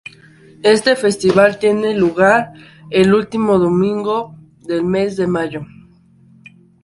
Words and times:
Este 0.63 0.95
festival 0.95 1.59
tiene 1.59 1.93
lugar 1.93 2.53
el 2.89 3.13
último 3.13 3.59
domingo 3.59 4.35
del 4.61 4.83
mes 4.83 5.15
de 5.15 5.27
mayo. 5.27 5.61